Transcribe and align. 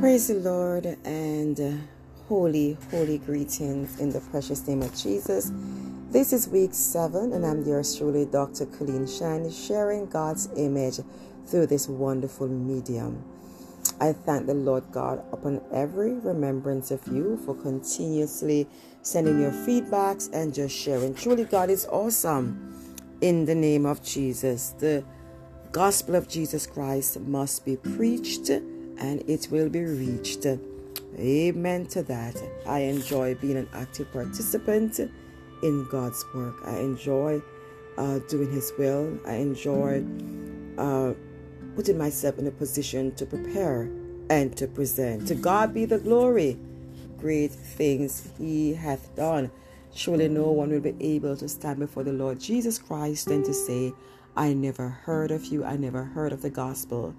Praise 0.00 0.28
the 0.28 0.34
Lord 0.36 0.86
and 1.04 1.86
holy, 2.26 2.78
holy 2.90 3.18
greetings 3.18 4.00
in 4.00 4.08
the 4.08 4.20
precious 4.20 4.66
name 4.66 4.80
of 4.80 4.96
Jesus. 4.96 5.52
This 6.10 6.32
is 6.32 6.48
week 6.48 6.72
seven, 6.72 7.34
and 7.34 7.44
I'm 7.44 7.62
yours 7.66 7.98
truly, 7.98 8.24
Dr. 8.24 8.64
Colleen 8.64 9.06
Shan, 9.06 9.50
sharing 9.50 10.06
God's 10.06 10.48
image 10.56 11.00
through 11.44 11.66
this 11.66 11.86
wonderful 11.86 12.48
medium. 12.48 13.22
I 14.00 14.14
thank 14.14 14.46
the 14.46 14.54
Lord 14.54 14.84
God 14.90 15.22
upon 15.32 15.60
every 15.70 16.14
remembrance 16.14 16.90
of 16.90 17.06
you 17.06 17.36
for 17.44 17.54
continuously 17.54 18.66
sending 19.02 19.38
your 19.38 19.52
feedbacks 19.52 20.32
and 20.32 20.54
just 20.54 20.74
sharing. 20.74 21.14
Truly, 21.14 21.44
God 21.44 21.68
is 21.68 21.84
awesome 21.84 22.96
in 23.20 23.44
the 23.44 23.54
name 23.54 23.84
of 23.84 24.02
Jesus. 24.02 24.70
The 24.78 25.04
gospel 25.72 26.14
of 26.14 26.26
Jesus 26.26 26.66
Christ 26.66 27.20
must 27.20 27.66
be 27.66 27.76
preached 27.76 28.50
and 29.00 29.22
it 29.28 29.48
will 29.50 29.68
be 29.68 29.84
reached. 29.84 30.46
Amen 31.18 31.86
to 31.86 32.02
that. 32.04 32.36
I 32.66 32.80
enjoy 32.80 33.34
being 33.34 33.56
an 33.56 33.68
active 33.74 34.12
participant 34.12 35.00
in 35.62 35.84
God's 35.90 36.24
work. 36.34 36.56
I 36.64 36.78
enjoy 36.78 37.42
uh, 37.98 38.20
doing 38.28 38.52
His 38.52 38.72
will. 38.78 39.18
I 39.26 39.34
enjoy 39.34 40.04
uh, 40.78 41.14
putting 41.74 41.98
myself 41.98 42.38
in 42.38 42.46
a 42.46 42.50
position 42.50 43.14
to 43.16 43.26
prepare 43.26 43.90
and 44.30 44.56
to 44.56 44.66
present. 44.66 45.26
To 45.28 45.34
God 45.34 45.74
be 45.74 45.84
the 45.84 45.98
glory. 45.98 46.58
Great 47.18 47.50
things 47.50 48.30
He 48.38 48.74
hath 48.74 49.14
done. 49.16 49.50
Surely 49.92 50.28
no 50.28 50.50
one 50.50 50.70
will 50.70 50.80
be 50.80 50.94
able 51.00 51.36
to 51.36 51.48
stand 51.48 51.80
before 51.80 52.04
the 52.04 52.12
Lord 52.12 52.38
Jesus 52.38 52.78
Christ 52.78 53.26
and 53.26 53.44
to 53.44 53.52
say, 53.52 53.92
I 54.36 54.52
never 54.54 54.88
heard 54.88 55.32
of 55.32 55.46
you, 55.46 55.64
I 55.64 55.76
never 55.76 56.04
heard 56.04 56.32
of 56.32 56.42
the 56.42 56.50
gospel. 56.50 57.14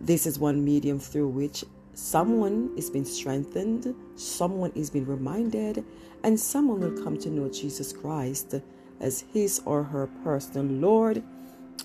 This 0.00 0.26
is 0.26 0.38
one 0.38 0.64
medium 0.64 0.98
through 0.98 1.28
which 1.28 1.64
someone 1.94 2.70
is 2.76 2.90
being 2.90 3.04
strengthened, 3.04 3.94
someone 4.16 4.72
is 4.74 4.90
being 4.90 5.06
reminded, 5.06 5.84
and 6.22 6.38
someone 6.38 6.80
will 6.80 7.02
come 7.02 7.16
to 7.18 7.30
know 7.30 7.48
Jesus 7.48 7.92
Christ 7.92 8.54
as 9.00 9.24
his 9.32 9.62
or 9.64 9.82
her 9.82 10.06
personal 10.22 10.66
Lord 10.66 11.22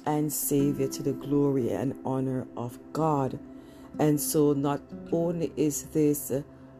and 0.05 0.31
Savior 0.31 0.87
to 0.87 1.03
the 1.03 1.13
glory 1.13 1.71
and 1.71 1.95
honor 2.03 2.47
of 2.57 2.77
God. 2.91 3.39
And 3.99 4.19
so, 4.19 4.53
not 4.53 4.81
only 5.11 5.51
is 5.55 5.83
this 5.83 6.31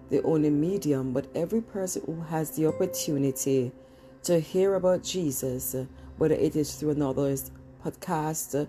the 0.10 0.22
only 0.24 0.50
medium, 0.50 1.14
but 1.14 1.28
every 1.36 1.62
person 1.62 2.04
who 2.06 2.22
has 2.22 2.52
the 2.52 2.68
opportunity 2.68 3.72
to 4.24 4.40
hear 4.40 4.76
about 4.76 5.04
Jesus, 5.04 5.76
whether 6.18 6.36
it 6.36 6.56
is 6.56 6.76
through 6.76 6.92
another 6.92 7.36
podcast 7.84 8.68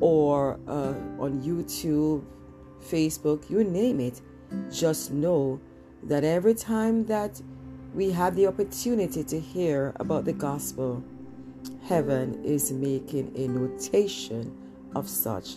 or 0.00 0.58
uh, 0.68 0.94
on 1.18 1.42
YouTube, 1.42 2.24
Facebook, 2.82 3.48
you 3.50 3.64
name 3.64 4.00
it, 4.00 4.20
just 4.70 5.12
know 5.12 5.60
that 6.02 6.24
every 6.24 6.54
time 6.54 7.04
that 7.06 7.40
we 7.94 8.10
have 8.10 8.36
the 8.36 8.46
opportunity 8.46 9.24
to 9.24 9.40
hear 9.40 9.92
about 9.96 10.24
the 10.24 10.32
gospel, 10.32 11.02
heaven 11.84 12.44
is 12.44 12.70
making 12.70 13.32
a 13.36 13.48
notation 13.48 14.56
of 14.94 15.08
such. 15.08 15.56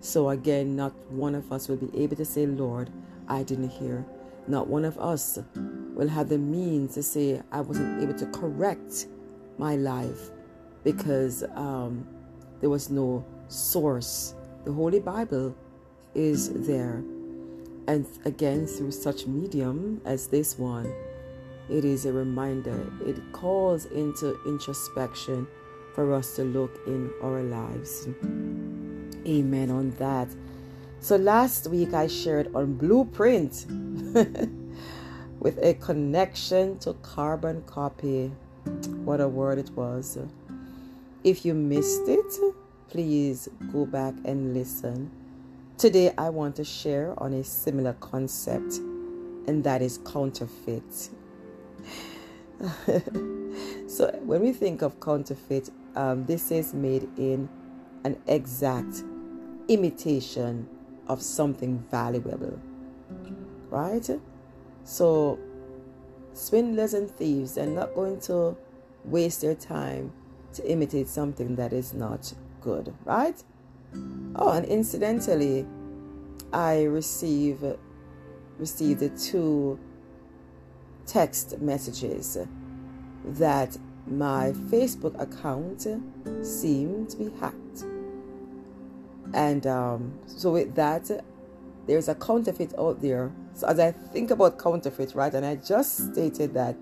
So 0.00 0.30
again, 0.30 0.76
not 0.76 0.94
one 1.10 1.34
of 1.34 1.50
us 1.52 1.68
will 1.68 1.76
be 1.76 2.02
able 2.02 2.16
to 2.16 2.24
say, 2.24 2.46
Lord, 2.46 2.90
I 3.28 3.42
didn't 3.42 3.70
hear. 3.70 4.04
Not 4.48 4.68
one 4.68 4.84
of 4.84 4.98
us 4.98 5.38
will 5.94 6.08
have 6.08 6.28
the 6.28 6.38
means 6.38 6.94
to 6.94 7.02
say, 7.02 7.42
I 7.50 7.60
wasn't 7.60 8.02
able 8.02 8.14
to 8.14 8.26
correct 8.26 9.06
my 9.58 9.76
life 9.76 10.30
because 10.84 11.42
um, 11.54 12.06
there 12.60 12.70
was 12.70 12.90
no 12.90 13.24
source. 13.48 14.34
The 14.64 14.72
Holy 14.72 15.00
Bible 15.00 15.54
is 16.14 16.50
there. 16.66 17.02
And 17.88 18.06
again, 18.24 18.66
through 18.66 18.90
such 18.90 19.26
medium 19.26 20.00
as 20.04 20.26
this 20.26 20.58
one, 20.58 20.92
it 21.68 21.84
is 21.84 22.06
a 22.06 22.12
reminder. 22.12 22.86
It 23.04 23.20
calls 23.32 23.86
into 23.86 24.38
introspection 24.46 25.46
for 25.94 26.12
us 26.14 26.36
to 26.36 26.44
look 26.44 26.80
in 26.86 27.10
our 27.22 27.42
lives. 27.42 28.08
Amen 29.26 29.70
on 29.70 29.90
that. 29.98 30.28
So 31.00 31.16
last 31.16 31.68
week 31.68 31.94
I 31.94 32.06
shared 32.06 32.54
on 32.54 32.74
blueprint 32.74 33.66
with 35.40 35.58
a 35.62 35.74
connection 35.74 36.78
to 36.80 36.94
carbon 36.94 37.62
copy. 37.66 38.32
What 39.04 39.20
a 39.20 39.28
word 39.28 39.58
it 39.58 39.70
was. 39.70 40.18
If 41.22 41.44
you 41.44 41.54
missed 41.54 42.08
it, 42.08 42.54
please 42.88 43.48
go 43.72 43.84
back 43.86 44.14
and 44.24 44.54
listen. 44.54 45.10
Today, 45.78 46.12
I 46.16 46.30
want 46.30 46.56
to 46.56 46.64
share 46.64 47.14
on 47.18 47.34
a 47.34 47.44
similar 47.44 47.92
concept, 47.94 48.78
and 49.46 49.62
that 49.64 49.82
is 49.82 49.98
counterfeit. 49.98 50.92
so, 53.86 54.10
when 54.24 54.40
we 54.40 54.52
think 54.52 54.82
of 54.82 54.98
counterfeit, 55.00 55.70
um, 55.94 56.24
this 56.24 56.50
is 56.50 56.72
made 56.72 57.08
in 57.18 57.48
an 58.04 58.16
exact 58.26 59.02
imitation 59.68 60.68
of 61.08 61.20
something 61.20 61.84
valuable, 61.90 62.58
right? 63.68 64.08
So, 64.84 65.38
swindlers 66.32 66.94
and 66.94 67.10
thieves 67.10 67.58
are 67.58 67.66
not 67.66 67.94
going 67.94 68.20
to 68.20 68.56
waste 69.04 69.42
their 69.42 69.54
time 69.54 70.12
to 70.54 70.70
imitate 70.70 71.08
something 71.08 71.56
that 71.56 71.72
is 71.72 71.92
not 71.92 72.32
good, 72.66 72.92
right? 73.04 73.40
Oh, 74.34 74.50
and 74.50 74.66
incidentally, 74.66 75.64
I 76.52 76.82
receive 76.82 77.64
received 78.58 79.02
two 79.18 79.78
text 81.06 81.58
messages 81.60 82.36
that 83.24 83.76
my 84.06 84.52
Facebook 84.70 85.14
account 85.20 85.86
seemed 86.44 87.10
to 87.10 87.16
be 87.16 87.30
hacked. 87.40 87.84
And 89.32 89.66
um, 89.66 90.18
so 90.26 90.52
with 90.52 90.74
that, 90.74 91.10
there's 91.86 92.08
a 92.08 92.14
counterfeit 92.14 92.74
out 92.78 93.00
there. 93.00 93.30
So 93.54 93.68
as 93.68 93.78
I 93.78 93.92
think 93.92 94.30
about 94.30 94.58
counterfeit, 94.58 95.14
right, 95.14 95.32
and 95.32 95.46
I 95.46 95.56
just 95.56 96.12
stated 96.12 96.54
that 96.54 96.76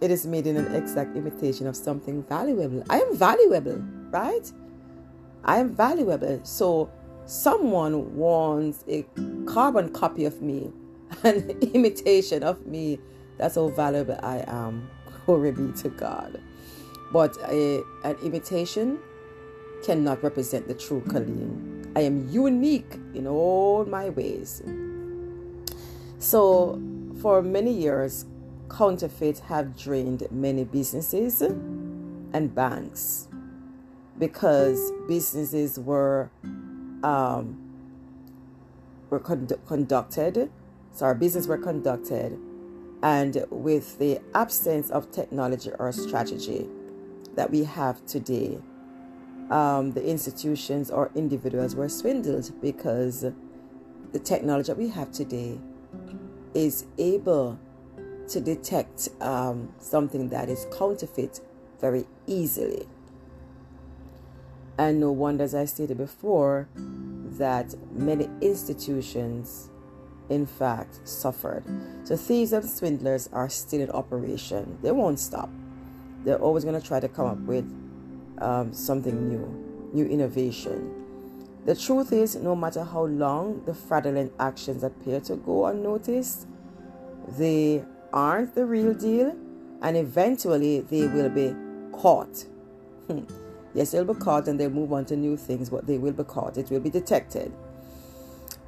it 0.00 0.10
is 0.10 0.26
made 0.26 0.46
in 0.46 0.56
an 0.56 0.74
exact 0.74 1.16
imitation 1.16 1.66
of 1.66 1.76
something 1.76 2.22
valuable. 2.24 2.82
I 2.90 3.00
am 3.00 3.16
valuable, 3.16 3.78
right? 4.10 4.50
I 5.46 5.58
am 5.58 5.74
valuable. 5.74 6.40
So 6.42 6.90
someone 7.24 8.16
wants 8.16 8.84
a 8.88 9.06
carbon 9.46 9.92
copy 9.92 10.24
of 10.24 10.42
me, 10.42 10.72
an 11.22 11.50
imitation 11.62 12.42
of 12.42 12.66
me. 12.66 12.98
That's 13.38 13.54
how 13.54 13.68
valuable 13.68 14.18
I 14.22 14.44
am. 14.48 14.90
Glory 15.26 15.52
be 15.52 15.72
to 15.82 15.88
God. 15.88 16.40
But 17.12 17.36
a, 17.48 17.82
an 18.04 18.16
imitation 18.24 18.98
cannot 19.84 20.22
represent 20.22 20.66
the 20.66 20.74
true 20.74 21.02
Colleen. 21.08 21.92
I 21.94 22.00
am 22.00 22.28
unique 22.28 22.98
in 23.14 23.26
all 23.26 23.84
my 23.84 24.10
ways. 24.10 24.62
So, 26.18 26.80
for 27.20 27.40
many 27.40 27.72
years, 27.72 28.26
counterfeit 28.68 29.38
have 29.40 29.76
drained 29.76 30.26
many 30.30 30.64
businesses 30.64 31.40
and 31.40 32.54
banks 32.54 33.28
because 34.18 34.92
businesses 35.08 35.78
were 35.78 36.30
um, 37.02 37.58
were 39.10 39.20
con- 39.20 39.48
conducted 39.66 40.50
so 40.92 41.04
our 41.04 41.14
business 41.14 41.46
were 41.46 41.58
conducted 41.58 42.38
and 43.02 43.44
with 43.50 43.98
the 43.98 44.18
absence 44.34 44.90
of 44.90 45.10
technology 45.12 45.70
or 45.78 45.92
strategy 45.92 46.66
that 47.34 47.50
we 47.50 47.64
have 47.64 48.04
today 48.06 48.58
um, 49.50 49.92
the 49.92 50.04
institutions 50.04 50.90
or 50.90 51.10
individuals 51.14 51.76
were 51.76 51.88
swindled 51.88 52.50
because 52.60 53.24
the 54.12 54.18
technology 54.18 54.68
that 54.68 54.78
we 54.78 54.88
have 54.88 55.12
today 55.12 55.58
is 56.54 56.86
able 56.98 57.58
to 58.28 58.40
detect 58.40 59.08
um, 59.20 59.72
something 59.78 60.28
that 60.30 60.48
is 60.48 60.66
counterfeit 60.76 61.40
very 61.80 62.06
easily. 62.26 62.86
And 64.78 65.00
no 65.00 65.10
wonder, 65.10 65.44
as 65.44 65.54
I 65.54 65.64
stated 65.64 65.96
before, 65.96 66.68
that 67.38 67.74
many 67.92 68.28
institutions, 68.40 69.70
in 70.28 70.46
fact, 70.46 71.00
suffered. 71.08 71.64
So 72.04 72.16
thieves 72.16 72.52
and 72.52 72.68
swindlers 72.68 73.28
are 73.32 73.48
still 73.48 73.80
in 73.80 73.90
operation. 73.90 74.78
They 74.82 74.92
won't 74.92 75.18
stop. 75.18 75.50
They're 76.24 76.38
always 76.38 76.64
going 76.64 76.80
to 76.80 76.86
try 76.86 77.00
to 77.00 77.08
come 77.08 77.26
up 77.26 77.38
with 77.38 77.64
um, 78.38 78.72
something 78.72 79.28
new, 79.28 79.90
new 79.92 80.06
innovation. 80.06 80.92
The 81.64 81.74
truth 81.74 82.12
is, 82.12 82.36
no 82.36 82.54
matter 82.54 82.84
how 82.84 83.06
long 83.06 83.64
the 83.64 83.74
fraudulent 83.74 84.32
actions 84.38 84.84
appear 84.84 85.20
to 85.20 85.36
go 85.36 85.66
unnoticed, 85.66 86.46
they 87.38 87.84
aren't 88.12 88.54
the 88.54 88.64
real 88.66 88.94
deal, 88.94 89.34
and 89.82 89.96
eventually 89.96 90.82
they 90.82 91.08
will 91.08 91.30
be 91.30 91.54
caught. 91.92 92.44
Yes, 93.76 93.90
they'll 93.90 94.06
be 94.06 94.14
caught 94.14 94.48
and 94.48 94.58
they'll 94.58 94.70
move 94.70 94.90
on 94.94 95.04
to 95.04 95.16
new 95.16 95.36
things, 95.36 95.68
but 95.68 95.86
they 95.86 95.98
will 95.98 96.14
be 96.14 96.24
caught. 96.24 96.56
It 96.56 96.70
will 96.70 96.80
be 96.80 96.88
detected. 96.88 97.52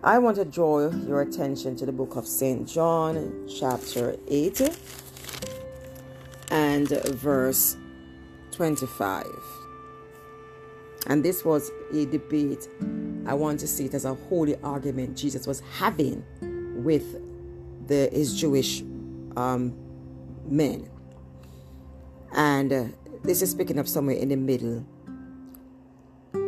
I 0.04 0.18
want 0.18 0.36
to 0.36 0.44
draw 0.44 0.90
your 0.90 1.22
attention 1.22 1.76
to 1.76 1.86
the 1.86 1.92
book 1.92 2.14
of 2.16 2.26
St. 2.26 2.68
John, 2.68 3.48
chapter 3.48 4.16
8, 4.28 4.68
and 6.50 6.88
verse 7.06 7.78
25. 8.50 9.24
And 11.06 11.24
this 11.24 11.42
was 11.42 11.70
a 11.94 12.04
debate. 12.04 12.68
I 13.24 13.32
want 13.32 13.60
to 13.60 13.66
see 13.66 13.86
it 13.86 13.94
as 13.94 14.04
a 14.04 14.12
holy 14.12 14.56
argument 14.62 15.16
Jesus 15.16 15.46
was 15.46 15.60
having 15.78 16.22
with 16.84 17.16
the 17.88 18.10
his 18.12 18.38
Jewish 18.38 18.82
um, 19.38 19.74
men. 20.46 20.90
And 22.32 22.72
uh, 22.74 22.84
this 23.22 23.40
is 23.40 23.54
picking 23.54 23.78
up 23.78 23.88
somewhere 23.88 24.16
in 24.16 24.28
the 24.28 24.36
middle. 24.36 24.84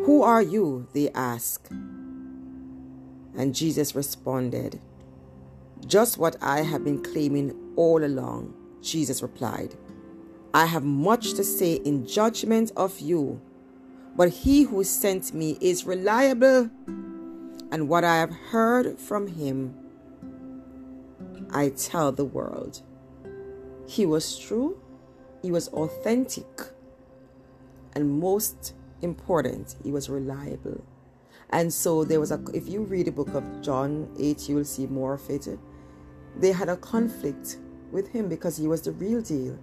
Who 0.05 0.23
are 0.23 0.43
you? 0.43 0.88
They 0.94 1.11
ask. 1.11 1.69
And 1.70 3.55
Jesus 3.55 3.94
responded, 3.94 4.81
Just 5.87 6.17
what 6.17 6.37
I 6.41 6.62
have 6.62 6.85
been 6.85 7.02
claiming 7.02 7.55
all 7.76 8.02
along. 8.02 8.55
Jesus 8.81 9.20
replied, 9.20 9.76
I 10.55 10.67
have 10.67 10.85
much 10.85 11.35
to 11.35 11.44
say 11.44 11.75
in 11.75 12.06
judgment 12.06 12.73
of 12.76 12.99
you, 12.99 13.41
but 14.17 14.31
he 14.31 14.62
who 14.62 14.82
sent 14.85 15.35
me 15.35 15.58
is 15.61 15.85
reliable, 15.85 16.70
and 17.70 17.88
what 17.88 18.03
I 18.03 18.17
have 18.17 18.32
heard 18.32 18.99
from 18.99 19.26
him, 19.26 19.75
I 21.53 21.69
tell 21.69 22.11
the 22.11 22.25
world. 22.25 22.81
He 23.87 24.06
was 24.06 24.38
true, 24.38 24.81
he 25.43 25.50
was 25.50 25.69
authentic, 25.69 26.46
and 27.94 28.19
most 28.19 28.75
important, 29.02 29.76
he 29.82 29.91
was 29.91 30.08
reliable. 30.08 30.82
And 31.50 31.73
so 31.73 32.05
there 32.05 32.20
was 32.20 32.31
a, 32.31 32.41
if 32.55 32.69
you 32.69 32.82
read 32.82 33.06
the 33.06 33.12
book 33.12 33.35
of 33.35 33.44
John 33.61 34.08
8, 34.19 34.49
you 34.49 34.56
will 34.56 34.64
see 34.64 34.87
more 34.87 35.14
of 35.14 35.29
it. 35.31 35.49
They 36.37 36.52
had 36.52 36.69
a 36.69 36.76
conflict 36.76 37.58
with 37.91 38.08
him 38.08 38.29
because 38.29 38.56
he 38.56 38.69
was 38.69 38.82
the 38.82 38.93
real 38.93 39.20
deal. 39.20 39.58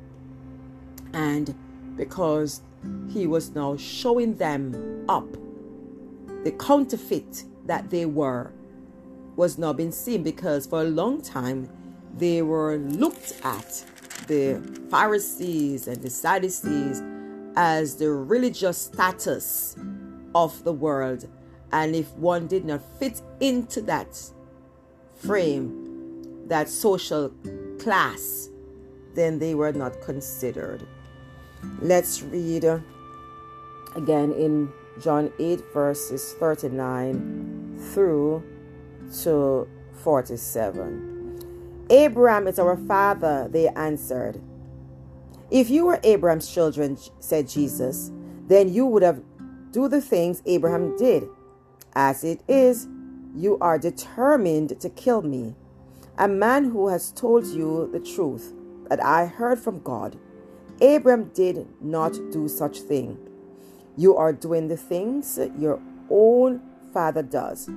And 1.13 1.55
because 1.95 2.61
he 3.09 3.25
was 3.25 3.55
now 3.55 3.77
showing 3.77 4.35
them 4.35 5.05
up 5.07 5.27
the 6.43 6.51
counterfeit 6.51 7.43
that 7.65 7.89
they 7.89 8.05
were 8.05 8.51
was 9.35 9.57
not 9.57 9.77
being 9.77 9.91
seen 9.91 10.23
because 10.23 10.65
for 10.65 10.81
a 10.81 10.85
long 10.85 11.21
time 11.21 11.69
they 12.17 12.41
were 12.41 12.77
looked 12.77 13.33
at 13.43 13.83
the 14.27 14.61
Pharisees 14.89 15.87
and 15.87 16.01
the 16.01 16.09
Sadducees 16.09 17.01
as 17.57 17.95
the 17.95 18.09
religious 18.09 18.77
status 18.77 19.75
of 20.35 20.63
the 20.63 20.71
world 20.71 21.27
and 21.71 21.95
if 21.95 22.13
one 22.13 22.47
did 22.47 22.63
not 22.63 22.81
fit 22.99 23.21
into 23.39 23.81
that 23.81 24.21
frame, 25.15 26.47
that 26.47 26.69
social 26.69 27.33
class, 27.79 28.49
then 29.15 29.39
they 29.39 29.55
were 29.55 29.73
not 29.73 29.99
considered. 30.01 30.87
Let's 31.81 32.21
read 32.21 32.63
uh, 32.63 32.79
again 33.95 34.31
in 34.33 34.71
John 35.01 35.33
8, 35.39 35.59
verses 35.73 36.33
39 36.39 37.75
through 37.91 38.43
to 39.23 39.67
47. 40.03 41.87
Abraham 41.89 42.47
is 42.47 42.59
our 42.59 42.77
father, 42.77 43.47
they 43.49 43.67
answered. 43.69 44.41
If 45.49 45.69
you 45.69 45.85
were 45.85 45.99
Abraham's 46.03 46.49
children, 46.49 46.97
said 47.19 47.47
Jesus, 47.47 48.11
then 48.47 48.73
you 48.73 48.85
would 48.85 49.03
have 49.03 49.21
do 49.71 49.87
the 49.87 50.01
things 50.01 50.41
Abraham 50.45 50.97
did. 50.97 51.27
As 51.93 52.23
it 52.23 52.41
is, 52.47 52.87
you 53.35 53.57
are 53.59 53.77
determined 53.77 54.79
to 54.81 54.89
kill 54.89 55.21
me, 55.21 55.55
a 56.17 56.27
man 56.27 56.71
who 56.71 56.87
has 56.89 57.11
told 57.11 57.45
you 57.45 57.89
the 57.91 57.99
truth 57.99 58.53
that 58.89 59.03
I 59.03 59.25
heard 59.25 59.59
from 59.59 59.79
God. 59.79 60.17
Abraham 60.81 61.31
did 61.33 61.67
not 61.81 62.13
do 62.31 62.47
such 62.47 62.79
thing. 62.79 63.17
You 63.95 64.15
are 64.15 64.33
doing 64.33 64.67
the 64.67 64.77
things 64.77 65.39
your 65.57 65.79
own 66.09 66.61
father 66.93 67.23
does. 67.23 67.69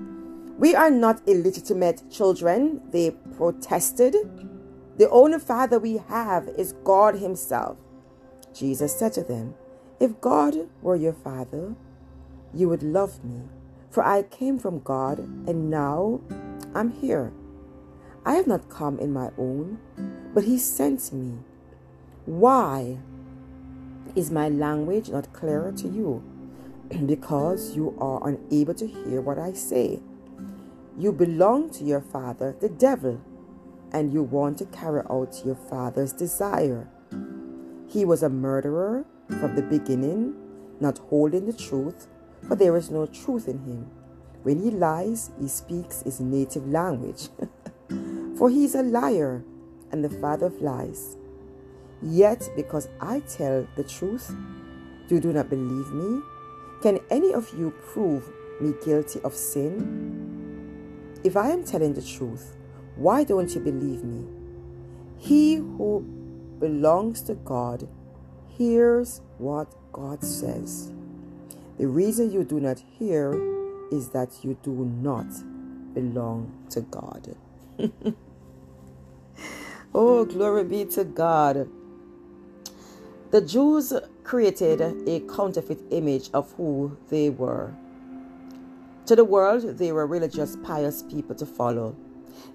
We 0.58 0.75
are 0.75 0.90
not 0.90 1.22
illegitimate 1.26 2.11
children, 2.11 2.82
they 2.90 3.12
protested. 3.37 4.14
The 5.00 5.08
only 5.08 5.38
father 5.38 5.79
we 5.79 5.97
have 5.97 6.47
is 6.58 6.75
God 6.85 7.17
Himself. 7.17 7.79
Jesus 8.52 8.94
said 8.94 9.14
to 9.14 9.25
them, 9.25 9.55
If 9.99 10.20
God 10.20 10.69
were 10.82 10.97
your 10.97 11.14
father, 11.14 11.75
you 12.52 12.69
would 12.69 12.82
love 12.82 13.25
me 13.25 13.49
for 13.91 14.05
I 14.05 14.23
came 14.23 14.58
from 14.58 14.81
God, 14.81 15.19
and 15.19 15.69
now 15.69 16.20
I'm 16.75 16.91
here. 16.91 17.32
I 18.25 18.35
have 18.35 18.47
not 18.47 18.70
come 18.70 18.99
in 18.99 19.12
my 19.12 19.31
own, 19.37 19.79
but 20.32 20.44
He 20.44 20.58
sent 20.58 21.12
me. 21.12 21.38
Why 22.25 22.99
is 24.14 24.31
my 24.31 24.49
language 24.49 25.11
not 25.11 25.32
clearer 25.32 25.73
to 25.73 25.88
you? 25.88 26.23
because 27.06 27.75
you 27.75 27.96
are 28.00 28.26
unable 28.29 28.75
to 28.75 28.87
hear 28.87 29.20
what 29.20 29.38
I 29.38 29.53
say. 29.53 30.00
You 30.96 31.12
belong 31.12 31.70
to 31.70 31.85
your 31.85 32.00
father, 32.00 32.55
the 32.61 32.69
devil, 32.69 33.20
and 33.93 34.13
you 34.13 34.23
want 34.23 34.59
to 34.59 34.67
carry 34.67 35.03
out 35.11 35.43
your 35.45 35.57
father's 35.57 36.13
desire. 36.13 36.89
He 37.89 38.05
was 38.05 38.23
a 38.23 38.29
murderer 38.29 39.05
from 39.29 39.57
the 39.57 39.63
beginning, 39.63 40.35
not 40.81 40.99
holding 40.99 41.47
the 41.47 41.53
truth 41.53 42.09
for 42.47 42.57
there 42.57 42.77
is 42.77 42.91
no 42.91 43.07
truth 43.07 43.49
in 43.49 43.59
him. 43.59 43.91
When 44.43 44.63
he 44.63 44.71
lies, 44.71 45.31
he 45.41 45.49
speaks 45.49 46.03
his 46.03 46.21
native 46.21 46.67
language. 46.69 47.29
for 48.39 48.49
he 48.49 48.65
is 48.65 48.75
a 48.75 48.83
liar 48.83 49.45
and 49.93 50.03
the 50.03 50.11
father 50.11 50.47
of 50.47 50.61
lies. 50.61 51.17
Yet, 52.03 52.49
because 52.57 52.89
I 53.01 53.21
tell 53.21 53.67
the 53.77 53.85
truth, 53.85 54.35
you 55.09 55.21
do 55.21 55.33
not 55.33 55.51
believe 55.51 55.93
me? 55.93 56.23
Can 56.83 56.99
any 57.11 57.35
of 57.35 57.51
you 57.59 57.75
prove 57.93 58.31
me 58.61 58.73
guilty 58.83 59.21
of 59.21 59.35
sin? 59.35 61.21
If 61.23 61.37
I 61.37 61.51
am 61.51 61.65
telling 61.65 61.93
the 61.93 62.03
truth, 62.03 62.57
why 62.97 63.25
don't 63.25 63.55
you 63.55 63.61
believe 63.61 64.05
me? 64.05 64.27
He 65.19 65.57
who 65.57 66.01
belongs 66.59 67.23
to 67.23 67.35
God 67.35 67.89
hears 68.49 69.21
what 69.39 69.75
God 69.93 70.23
says. 70.23 70.93
The 71.79 71.87
reason 71.87 72.31
you 72.31 72.45
do 72.45 72.61
not 72.61 72.79
hear 72.79 73.33
is 73.91 74.11
that 74.11 74.44
you 74.44 74.56
do 74.63 74.85
not 75.03 75.27
belong 75.94 76.53
to 76.70 76.82
God. 76.82 77.37
oh, 79.94 80.25
glory 80.25 80.65
be 80.65 80.85
to 80.87 81.05
God. 81.05 81.69
The 83.31 83.41
Jews 83.41 83.93
created 84.25 84.81
a 84.81 85.20
counterfeit 85.20 85.81
image 85.91 86.31
of 86.35 86.53
who 86.53 86.97
they 87.09 87.31
were. 87.31 87.73
To 89.06 89.17
the 89.17 89.25
world, 89.25 89.63
they 89.79 89.93
were 89.93 90.06
religious, 90.06 90.56
pious 90.63 91.03
people 91.03 91.35
to 91.37 91.47
follow. 91.47 91.97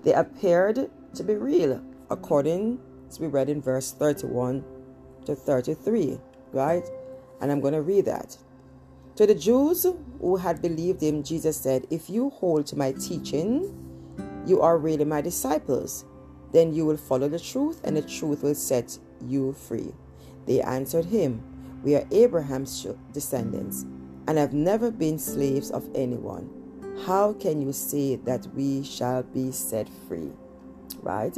They 0.03 0.13
appeared 0.13 0.89
to 1.15 1.23
be 1.23 1.35
real, 1.35 1.81
according 2.09 2.79
to 3.11 3.21
be 3.21 3.27
read 3.27 3.49
in 3.49 3.61
verse 3.61 3.91
31 3.91 4.63
to 5.25 5.35
33, 5.35 6.19
right? 6.51 6.83
And 7.41 7.51
I'm 7.51 7.61
going 7.61 7.73
to 7.73 7.81
read 7.81 8.05
that. 8.05 8.37
To 9.15 9.25
the 9.25 9.35
Jews 9.35 9.85
who 10.19 10.35
had 10.35 10.61
believed 10.61 11.01
him, 11.01 11.23
Jesus 11.23 11.57
said, 11.57 11.87
If 11.89 12.09
you 12.09 12.29
hold 12.31 12.65
to 12.67 12.77
my 12.77 12.91
teaching, 12.93 13.73
you 14.45 14.61
are 14.61 14.77
really 14.77 15.05
my 15.05 15.21
disciples. 15.21 16.05
Then 16.51 16.73
you 16.73 16.85
will 16.85 16.97
follow 16.97 17.27
the 17.27 17.39
truth, 17.39 17.81
and 17.83 17.95
the 17.95 18.01
truth 18.01 18.43
will 18.43 18.55
set 18.55 18.97
you 19.25 19.53
free. 19.53 19.93
They 20.45 20.61
answered 20.61 21.05
him, 21.05 21.41
We 21.83 21.95
are 21.95 22.07
Abraham's 22.11 22.85
descendants, 23.13 23.85
and 24.27 24.37
have 24.37 24.53
never 24.53 24.91
been 24.91 25.17
slaves 25.17 25.71
of 25.71 25.89
anyone. 25.95 26.49
How 27.03 27.33
can 27.33 27.61
you 27.61 27.73
say 27.73 28.15
that 28.17 28.47
we 28.55 28.83
shall 28.83 29.23
be 29.23 29.51
set 29.51 29.89
free? 30.07 30.31
Right? 31.01 31.37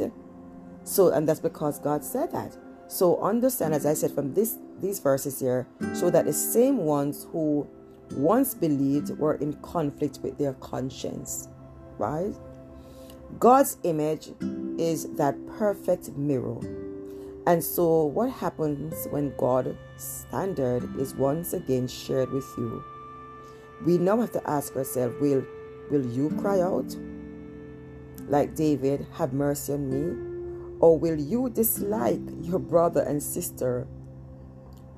So, 0.84 1.08
and 1.08 1.28
that's 1.28 1.40
because 1.40 1.78
God 1.78 2.04
said 2.04 2.32
that. 2.32 2.56
So 2.86 3.20
understand, 3.20 3.74
as 3.74 3.84
I 3.84 3.94
said 3.94 4.12
from 4.12 4.32
this 4.32 4.56
these 4.80 4.98
verses 5.00 5.40
here, 5.40 5.66
show 5.98 6.08
that 6.10 6.24
the 6.24 6.32
same 6.32 6.78
ones 6.78 7.26
who 7.32 7.68
once 8.12 8.54
believed 8.54 9.18
were 9.18 9.34
in 9.34 9.52
conflict 9.54 10.20
with 10.22 10.38
their 10.38 10.54
conscience. 10.54 11.48
Right? 11.98 12.34
God's 13.38 13.76
image 13.82 14.30
is 14.78 15.12
that 15.16 15.34
perfect 15.58 16.16
mirror. 16.16 16.60
And 17.46 17.62
so 17.62 18.04
what 18.04 18.30
happens 18.30 19.06
when 19.10 19.34
God's 19.36 19.76
standard 19.96 20.98
is 20.98 21.14
once 21.14 21.52
again 21.52 21.88
shared 21.88 22.30
with 22.30 22.46
you? 22.56 22.82
We 23.84 23.98
now 23.98 24.20
have 24.20 24.32
to 24.32 24.50
ask 24.50 24.74
ourselves, 24.76 25.14
will 25.20 25.44
will 25.90 26.04
you 26.06 26.30
cry 26.40 26.60
out? 26.60 26.94
Like 28.28 28.54
David, 28.54 29.06
have 29.14 29.32
mercy 29.32 29.72
on 29.72 29.88
me? 29.88 30.76
Or 30.80 30.98
will 30.98 31.18
you 31.18 31.50
dislike 31.50 32.20
your 32.42 32.58
brother 32.58 33.02
and 33.02 33.22
sister 33.22 33.86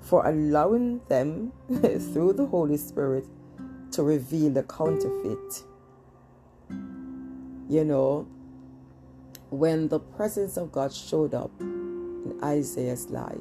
for 0.00 0.26
allowing 0.26 1.00
them 1.08 1.52
through 1.68 2.34
the 2.34 2.46
Holy 2.46 2.76
Spirit 2.76 3.25
to 3.92 4.02
reveal 4.02 4.50
the 4.50 4.62
counterfeit? 4.64 5.64
You 7.68 7.84
know, 7.84 8.26
when 9.50 9.88
the 9.88 10.00
presence 10.00 10.56
of 10.56 10.72
God 10.72 10.92
showed 10.92 11.34
up 11.34 11.52
in 11.60 12.38
Isaiah's 12.42 13.08
life, 13.10 13.38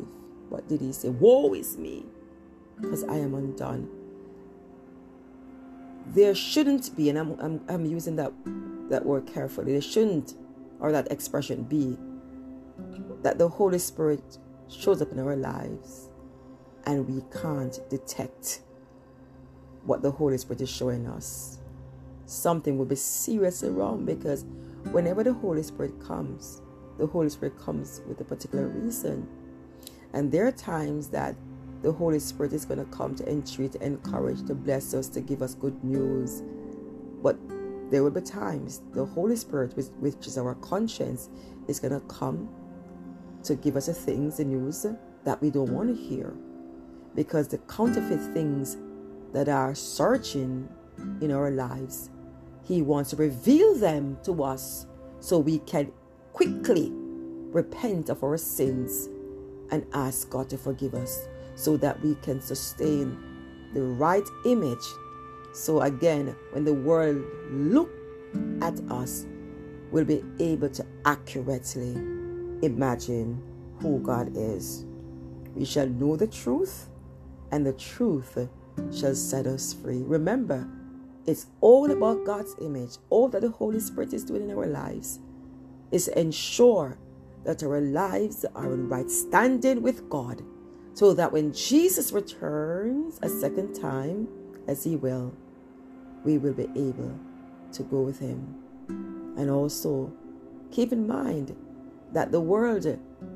what 0.50 0.67
did 0.67 0.81
he 0.81 0.93
say? 0.93 1.10
Woe 1.10 1.53
is 1.53 1.77
me, 1.77 2.05
because 2.79 3.03
I 3.03 3.15
am 3.15 3.34
undone. 3.34 3.99
There 6.13 6.34
shouldn't 6.34 6.96
be, 6.96 7.10
and 7.10 7.20
I'm, 7.20 7.39
I'm, 7.39 7.62
I'm 7.70 7.86
using 7.86 8.16
that, 8.16 8.32
that 8.89 9.06
word 9.06 9.28
carefully, 9.28 9.74
there 9.74 9.82
shouldn't, 9.82 10.34
or 10.80 10.92
that 10.92 11.12
expression 11.12 11.63
be, 11.63 11.98
that 13.22 13.38
the 13.38 13.48
Holy 13.48 13.80
Spirit 13.80 14.39
shows 14.68 15.01
up 15.01 15.12
in 15.12 15.20
our 15.20 15.36
lives 15.36 16.10
and 16.86 17.08
we 17.08 17.22
can't 17.42 17.80
detect 17.89 18.62
what 19.84 20.01
the 20.01 20.10
Holy 20.10 20.38
Spirit 20.38 20.62
is 20.62 20.70
showing 20.70 21.08
us. 21.08 21.60
Something 22.25 22.78
will 22.78 22.86
be 22.86 22.96
seriously 22.96 23.70
wrong 23.70 24.06
because 24.06 24.46
whenever 24.92 25.24
the 25.24 25.34
Holy 25.34 25.63
Spirit 25.63 26.00
comes, 26.01 26.62
the 26.98 27.06
Holy 27.08 27.30
Spirit 27.30 27.60
comes 27.60 28.01
with 28.08 28.20
a 28.22 28.24
particular 28.24 28.68
reason. 28.68 29.28
And 30.13 30.32
there 30.32 30.48
are 30.48 30.51
times 30.51 31.10
that 31.10 31.36
the 31.81 31.91
Holy 31.91 32.19
Spirit 32.19 32.53
is 32.53 32.65
going 32.65 32.79
to 32.79 32.86
come 32.86 33.15
to 33.15 33.29
entreat, 33.29 33.74
to 33.74 33.83
encourage, 33.83 34.45
to 34.48 34.55
bless 34.55 34.93
us, 34.93 35.07
to 35.09 35.21
give 35.21 35.41
us 35.41 35.55
good 35.55 35.81
news. 35.83 36.43
But 37.21 37.38
there 37.89 38.03
will 38.03 38.12
be 38.12 38.21
times 38.21 38.81
the 38.93 39.05
Holy 39.05 39.36
Spirit, 39.36 39.74
which 40.00 40.27
is 40.27 40.38
our 40.38 40.55
conscience, 40.55 41.29
is 41.67 41.79
going 41.79 41.93
to 41.93 42.05
come 42.07 42.50
to 43.43 43.55
give 43.55 43.77
us 43.77 43.86
the 43.86 43.93
things, 43.93 44.38
the 44.38 44.45
news 44.45 44.86
that 45.24 45.41
we 45.41 45.50
don't 45.50 45.71
want 45.71 45.95
to 45.95 46.01
hear. 46.01 46.33
Because 47.15 47.48
the 47.48 47.57
counterfeit 47.59 48.33
things 48.33 48.77
that 49.31 49.48
are 49.48 49.74
searching 49.74 50.67
in 51.21 51.31
our 51.31 51.50
lives, 51.50 52.09
He 52.63 52.81
wants 52.81 53.12
to 53.12 53.15
reveal 53.15 53.75
them 53.75 54.17
to 54.24 54.43
us 54.43 54.86
so 55.21 55.39
we 55.39 55.59
can 55.59 55.91
quickly 56.33 56.91
repent 56.93 58.09
of 58.09 58.24
our 58.24 58.38
sins 58.38 59.09
and 59.71 59.86
ask 59.93 60.29
God 60.29 60.50
to 60.50 60.57
forgive 60.57 60.93
us 60.93 61.27
so 61.60 61.75
that 61.75 62.01
we 62.01 62.16
can 62.16 62.39
sustain 62.39 63.18
the 63.74 63.82
right 63.82 64.24
image. 64.46 64.86
So 65.54 65.82
again, 65.82 66.34
when 66.54 66.63
the 66.63 66.74
world 66.74 67.22
look 67.51 67.89
at 68.62 68.80
us, 68.89 69.25
we'll 69.92 70.06
be 70.06 70.24
able 70.39 70.70
to 70.70 70.86
accurately 71.04 71.96
imagine 72.62 73.44
who 73.82 74.00
God 74.00 74.32
is. 74.38 74.86
We 75.54 75.66
shall 75.66 75.88
know 75.88 76.16
the 76.16 76.28
truth, 76.28 76.88
and 77.51 77.66
the 77.66 77.74
truth 77.74 78.38
shall 78.94 79.16
set 79.16 79.46
us 79.46 79.74
free. 79.74 80.01
Remember, 80.04 80.66
it's 81.25 81.48
all 81.60 81.92
about 81.92 82.25
God's 82.25 82.56
image. 82.62 82.92
All 83.10 83.28
that 83.30 83.42
the 83.42 83.50
Holy 83.50 83.82
Spirit 83.82 84.13
is 84.13 84.24
doing 84.24 84.50
in 84.50 84.58
our 84.58 84.66
lives 84.66 85.20
is 85.92 86.08
ensure 86.10 86.98
that 87.44 87.63
our 87.63 87.82
lives 87.82 88.46
are 88.56 88.72
in 88.72 88.88
right 88.88 89.10
standing 89.10 89.82
with 89.82 90.10
God, 90.10 90.42
so 91.00 91.13
that 91.13 91.32
when 91.32 91.53
Jesus 91.53 92.12
returns 92.12 93.20
a 93.22 93.29
second 93.29 93.74
time, 93.74 94.27
as 94.68 94.84
He 94.84 94.98
will, 94.98 95.34
we 96.25 96.38
will 96.38 96.51
be 96.51 96.68
able 96.75 97.18
to 97.72 97.84
go 97.84 98.01
with 98.01 98.20
Him. 98.20 98.53
And 99.38 99.50
also, 99.50 100.12
keep 100.72 100.91
in 100.91 101.08
mind 101.08 101.56
that 102.12 102.34
the 102.34 102.41
world 102.41 102.86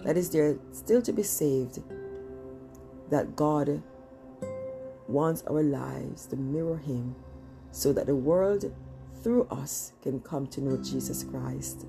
that 0.03 0.17
is 0.17 0.29
there 0.29 0.58
still 0.74 1.01
to 1.03 1.13
be 1.13 1.24
saved, 1.24 1.82
that 3.10 3.34
God 3.38 3.82
wants 5.08 5.41
our 5.50 5.63
lives 5.63 6.25
to 6.25 6.36
mirror 6.36 6.75
Him 6.75 7.15
so 7.72 7.93
that 7.93 8.08
the 8.08 8.15
world 8.15 8.75
through 9.22 9.48
us 9.50 9.93
can 10.01 10.20
come 10.20 10.48
to 10.48 10.60
know 10.60 10.75
Jesus 10.84 11.24
Christ. 11.24 11.86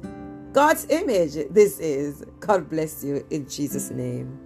God's 0.53 0.87
image, 0.89 1.35
this 1.51 1.81
is. 1.81 2.23
God 2.39 2.71
bless 2.71 3.03
you 3.03 3.27
in 3.31 3.49
Jesus' 3.49 3.91
name. 3.91 4.39